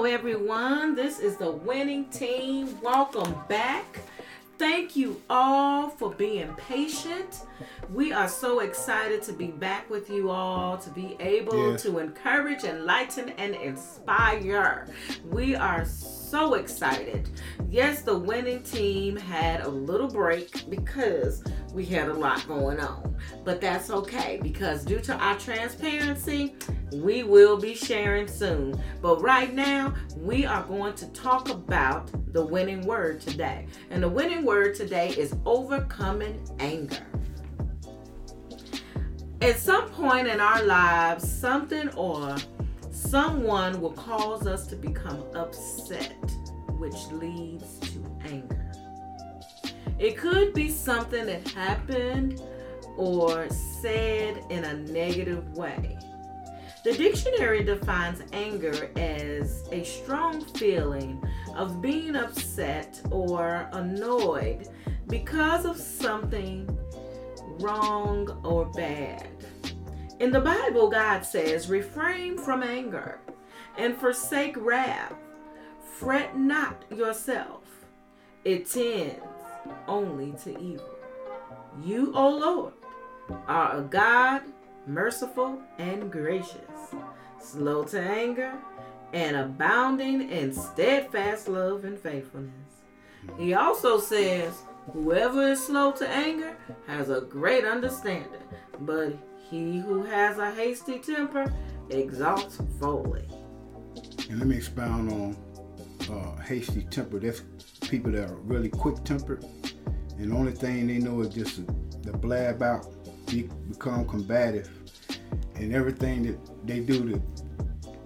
[0.00, 0.94] Hello, everyone.
[0.94, 2.80] This is the winning team.
[2.80, 3.98] Welcome back.
[4.56, 7.42] Thank you all for being patient.
[7.92, 11.82] We are so excited to be back with you all, to be able Yes.
[11.82, 14.86] to encourage, enlighten, and inspire.
[15.30, 17.28] We are so excited.
[17.68, 23.16] Yes, the winning team had a little break because we had a lot going on,
[23.44, 26.54] but that's okay because due to our transparency,
[26.92, 28.80] we will be sharing soon.
[29.00, 33.66] But right now, we are going to talk about the winning word today.
[33.90, 37.06] And the winning word today is overcoming anger.
[39.40, 42.36] At some point in our lives, something or
[42.90, 46.30] someone will cause us to become upset,
[46.78, 48.59] which leads to anger.
[50.00, 52.40] It could be something that happened
[52.96, 55.98] or said in a negative way.
[56.84, 61.22] The dictionary defines anger as a strong feeling
[61.54, 64.68] of being upset or annoyed
[65.06, 66.66] because of something
[67.58, 69.28] wrong or bad.
[70.18, 73.20] In the Bible, God says, refrain from anger
[73.76, 75.12] and forsake wrath.
[75.98, 77.64] Fret not yourself,
[78.44, 79.20] it tends
[79.86, 80.90] only to evil.
[81.82, 82.72] You, O Lord,
[83.46, 84.42] are a God
[84.86, 86.94] merciful and gracious,
[87.40, 88.52] slow to anger,
[89.12, 92.52] and abounding in steadfast love and faithfulness.
[93.38, 94.54] He also says,
[94.92, 98.42] Whoever is slow to anger has a great understanding,
[98.80, 99.12] but
[99.50, 101.52] he who has a hasty temper
[101.90, 103.24] exalts folly.
[104.28, 105.36] And let me expound on
[106.10, 107.18] uh, hasty temper.
[107.18, 107.42] That's
[107.90, 109.44] people that are really quick tempered,
[110.16, 111.66] and the only thing they know is just to,
[112.04, 112.86] to blab out,
[113.26, 114.70] be, become combative,
[115.56, 117.22] and everything that they do to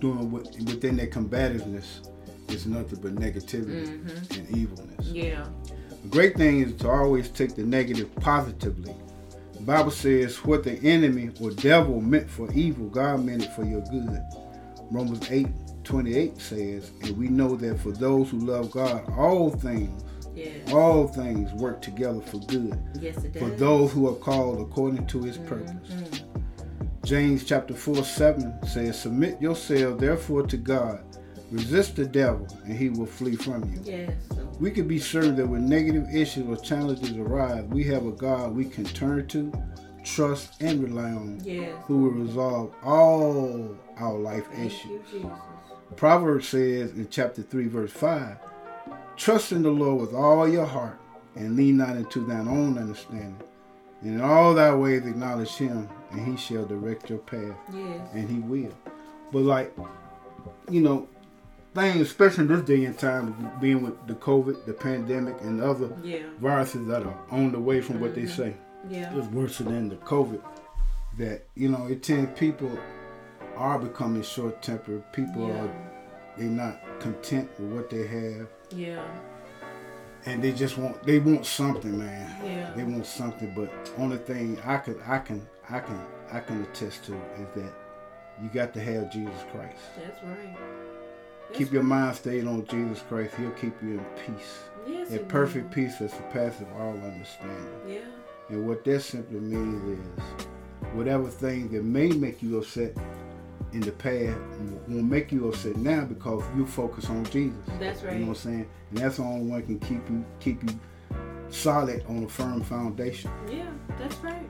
[0.00, 2.08] doing with, within their combativeness
[2.48, 4.40] is nothing but negativity mm-hmm.
[4.40, 5.06] and evilness.
[5.08, 5.46] Yeah.
[6.02, 8.94] The great thing is to always take the negative positively.
[9.54, 13.64] The Bible says, What the enemy or devil meant for evil, God meant it for
[13.64, 14.22] your good.
[14.90, 15.46] Romans 8
[15.84, 20.02] 28 says, And we know that for those who love God, all things,
[20.34, 20.46] Yeah.
[20.72, 22.78] all things work together for good.
[23.00, 23.18] Yes.
[23.38, 26.22] For those who are called according to his purpose.
[27.04, 31.00] James chapter 4 7 says, Submit yourself therefore to God.
[31.50, 33.80] Resist the devil, and he will flee from you.
[33.84, 34.12] Yes.
[34.58, 38.56] We can be certain that when negative issues or challenges arise, we have a God
[38.56, 39.52] we can turn to,
[40.04, 41.72] trust, and rely on, Yes.
[41.86, 45.12] who will resolve all our life Thank issues.
[45.12, 45.30] you,
[45.96, 48.36] Proverbs says in chapter 3, verse 5,
[49.16, 50.98] Trust in the Lord with all your heart,
[51.36, 53.36] and lean not into thine own understanding.
[54.02, 58.00] And in all thy ways acknowledge him, and he shall direct your path, Yes.
[58.12, 58.74] and he will.
[59.32, 59.74] But like,
[60.70, 61.08] you know,
[61.74, 65.90] things, especially in this day and time, being with the COVID, the pandemic, and other
[66.02, 66.18] Yeah.
[66.40, 68.42] viruses that are on the way from what they mm-hmm.
[68.42, 68.54] say.
[68.88, 69.16] Yeah.
[69.16, 70.42] It's worse than the COVID.
[71.18, 72.76] That you know, it tends people
[73.56, 75.10] are becoming short tempered.
[75.12, 75.64] People Yeah.
[75.64, 75.70] are
[76.36, 79.04] they not content with what they have, Yeah.
[80.26, 82.30] and they just want they want something, man.
[82.44, 82.72] Yeah.
[82.74, 86.00] They want something, but only thing I could I can I can
[86.32, 87.72] I can attest to is that
[88.42, 89.78] you got to have Jesus Christ.
[89.96, 90.56] That's right.
[91.46, 91.88] That's Keep your right.
[91.88, 93.34] mind stayed on Jesus Christ.
[93.36, 94.58] He'll keep you in peace.
[94.86, 95.74] Yes, A perfect will.
[95.74, 97.68] peace that surpasses all understanding.
[97.86, 98.00] Yeah.
[98.48, 100.46] And what that simply means is
[100.92, 102.96] whatever thing that may make you upset
[103.72, 104.38] in the past
[104.86, 107.58] won't make you upset now because you focus on Jesus.
[107.80, 108.14] That's right.
[108.14, 108.66] You know what I'm saying?
[108.90, 110.78] And that's the only one can keep you keep you
[111.50, 113.30] solid on a firm foundation.
[113.50, 113.66] Yeah.
[113.98, 114.48] That's right.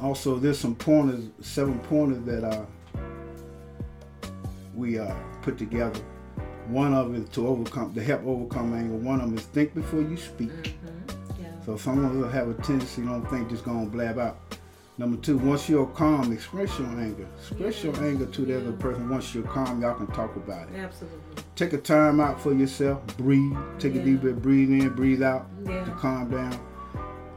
[0.00, 2.64] Also, there's some pointers, seven pointers that uh,
[4.74, 6.00] we uh, put together.
[6.68, 8.96] One of it to overcome, to help overcome anger.
[8.96, 10.48] One of them is think before you speak.
[10.48, 11.21] Mm-hmm.
[11.64, 14.36] So some of us have a tendency don't think just gonna blab out.
[14.98, 17.26] Number two, once you're calm, express your anger.
[17.38, 19.08] Express your anger to the other person.
[19.08, 20.76] Once you're calm, y'all can talk about it.
[20.76, 21.18] Absolutely.
[21.56, 23.00] Take a time out for yourself.
[23.16, 23.56] Breathe.
[23.78, 24.02] Take Yeah.
[24.02, 24.42] a deep breath.
[24.42, 24.88] Breathe in.
[24.90, 25.84] Breathe out Yeah.
[25.84, 26.54] to calm down.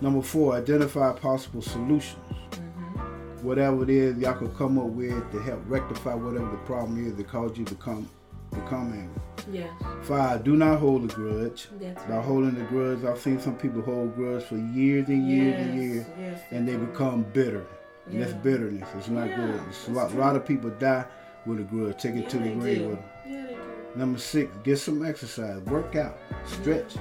[0.00, 2.16] Number four, identify possible solutions.
[2.52, 3.46] Mm-hmm.
[3.46, 7.14] Whatever it is y'all could come up with to help rectify whatever the problem is
[7.16, 8.08] that caused you to come
[8.52, 9.22] become angry.
[9.50, 9.70] Yes.
[10.02, 11.68] Five, do not hold a grudge.
[11.80, 12.24] That's By right.
[12.24, 16.06] holding a grudge, I've seen some people hold grudge for years and years and years,
[16.18, 17.66] yes, and they become bitter.
[18.06, 18.88] And that's bitterness.
[18.98, 19.60] It's not Yeah, good.
[19.68, 21.04] It's a lot, a lot of people die
[21.46, 21.98] with a grudge.
[22.02, 23.04] Take it Yeah, to the grave with them.
[23.28, 23.60] Yeah, they do.
[23.96, 26.96] Number six, get some exercise, work out, stretch.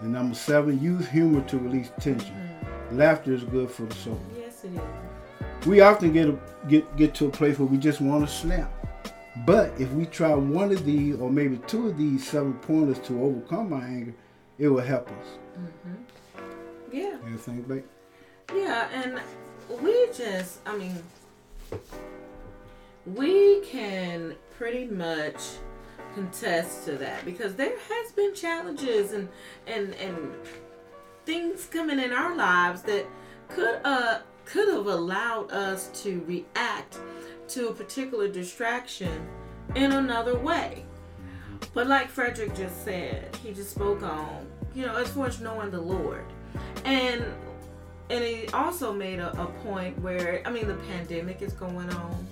[0.00, 2.34] And number seven, use humor to release tension.
[2.34, 2.98] Mm-hmm.
[2.98, 4.20] Laughter is good for the soul.
[4.38, 5.66] Yes, it is.
[5.66, 6.38] We often get a,
[6.68, 8.70] get get to a place where we just want to snap.
[9.46, 13.20] But if we try one of these or maybe two of these seven pointers to
[13.20, 14.14] overcome our anger,
[14.58, 15.26] it will help us.
[15.58, 16.94] Mm-hmm.
[16.96, 17.16] Yeah.
[17.28, 17.84] You think, Blake?
[18.54, 19.20] Yeah, and
[19.82, 21.02] we just, I mean,
[23.06, 25.40] we can pretty much
[26.14, 29.28] contest to that because there has been challenges and
[29.66, 30.32] and and
[31.26, 33.04] things coming in our lives that
[33.48, 37.00] could uh could have allowed us to react
[37.48, 39.26] to a particular distraction
[39.74, 40.84] in another way.
[41.72, 45.70] But like Frederick just said, he just spoke on, you know, as far as knowing
[45.70, 46.24] the Lord.
[46.84, 47.24] And
[48.10, 52.26] and he also made a, a point where I mean the pandemic is going on.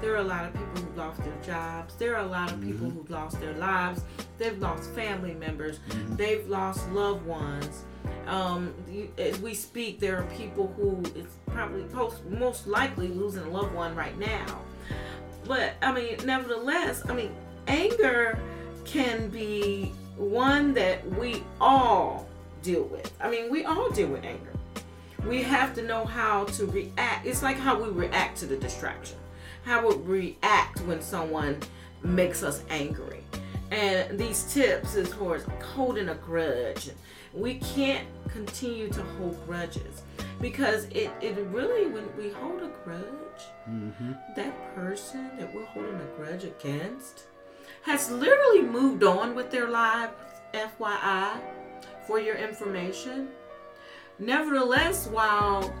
[0.00, 1.94] There are a lot of people who've lost their jobs.
[1.96, 2.94] There are a lot of people Mhm.
[2.94, 4.02] who've lost their lives.
[4.38, 5.80] They've lost family members.
[5.88, 6.16] Mhm.
[6.16, 7.84] They've lost loved ones.
[8.26, 13.42] Um, you- as we speak, there are people who is probably post, most likely losing
[13.44, 14.60] a loved one right now.
[15.46, 17.32] But I mean, nevertheless, I mean,
[17.66, 18.38] anger
[18.84, 22.28] can be one that we all
[22.62, 23.12] deal with.
[23.20, 24.52] I mean, we all deal with anger.
[25.26, 27.26] We have to know how to react.
[27.26, 29.16] It's like how we react to the distraction,
[29.68, 31.58] how we react when someone
[32.02, 33.22] makes us angry.
[33.70, 35.44] And these tips, as far as
[35.74, 36.90] holding a grudge,
[37.34, 40.00] we can't continue to hold grudges
[40.40, 43.04] because it, it really, when we hold a grudge,
[43.70, 44.12] Mm-hmm.
[44.34, 47.24] that person that we're holding a grudge against
[47.82, 50.12] has literally moved on with their lives,
[50.54, 51.38] FYI,
[52.06, 53.28] for your information.
[54.18, 55.72] Nevertheless, while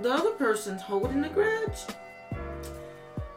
[0.00, 1.78] the other person's holding a grudge,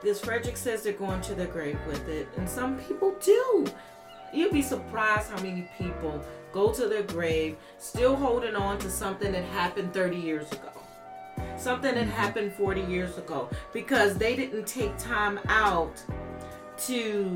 [0.06, 3.66] this Frederick says they're going to their grave with it, and some people do.
[4.34, 6.22] You'd be surprised how many people
[6.52, 10.72] go to their grave still holding on to something that happened 30 years ago
[11.58, 16.04] something that happened 40 years ago because they didn't take time out
[16.78, 17.36] to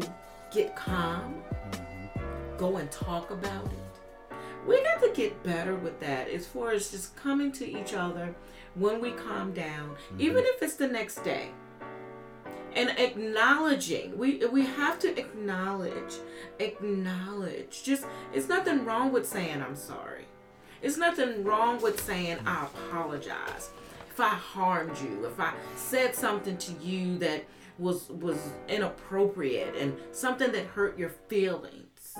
[0.52, 1.42] get calm,
[2.58, 4.36] go and talk about it.
[4.68, 8.34] We got to get better with that as far as just coming to each other
[8.76, 10.46] when we calm down, even mm-hmm.
[10.56, 11.50] if it's the next day.
[12.80, 16.14] And acknowledging, we we have to acknowledge,
[16.60, 17.84] acknowledge.
[17.84, 20.24] Just it's nothing wrong with saying I'm sorry.
[20.82, 23.72] It's nothing wrong with saying I apologize.
[24.10, 27.44] If I harmed you, if I said something to you that
[27.78, 28.38] was was
[28.70, 32.16] inappropriate and something that hurt your feelings.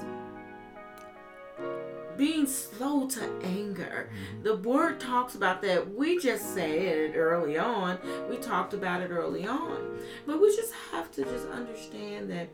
[2.20, 4.10] Being slow to anger.
[4.12, 4.44] Mm-hmm.
[4.44, 5.96] The word talks about that.
[5.96, 7.98] We just said it early on.
[8.30, 9.98] We talked about it early on.
[10.28, 12.50] But we just have to just understand that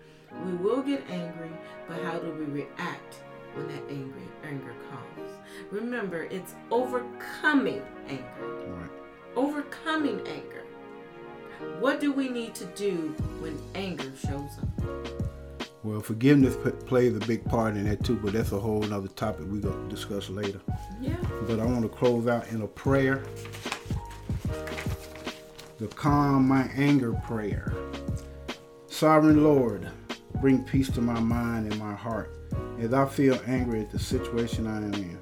[0.45, 1.49] we will get angry,
[1.87, 3.15] but how do we react
[3.55, 5.31] when that angry anger comes?
[5.71, 8.67] Remember, it's overcoming anger.
[8.67, 8.89] Right.
[9.35, 10.63] Overcoming anger.
[11.79, 15.24] What do we need to do when anger shows up?
[15.85, 19.45] Well, forgiveness plays a big part in that too, but that's a whole other topic
[19.47, 20.59] we're going to discuss later.
[20.99, 21.15] Yeah.
[21.47, 23.23] But I want to close out in a prayer.
[25.77, 27.71] The calm my anger prayer.
[28.87, 29.87] Sovereign Lord,
[30.41, 32.31] bring peace to my mind and my heart
[32.79, 35.19] as I feel angry at the situation I am in.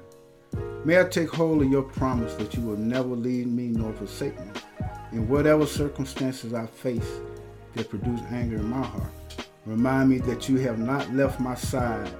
[0.86, 4.40] May I take hold of your promise that you will never leave me nor forsake
[4.40, 4.50] me
[5.12, 7.20] in whatever circumstances I face
[7.74, 9.12] that produce anger in my heart.
[9.66, 12.10] Remind me that you have not left my side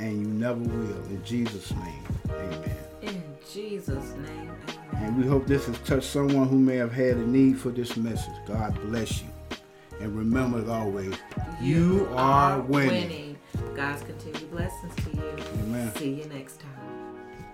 [0.00, 1.04] and you never will.
[1.06, 2.76] In Jesus' name, amen.
[3.02, 3.22] In
[3.52, 4.50] Jesus' name,
[4.94, 5.04] amen.
[5.04, 7.96] And we hope this has touched someone who may have had a need for this
[7.96, 8.34] message.
[8.46, 9.28] God bless you.
[10.00, 11.14] And remember as always,
[11.60, 13.36] you are winning.
[13.74, 15.36] God's continued blessings to you.
[15.64, 15.94] Amen.
[15.96, 16.97] See you next time.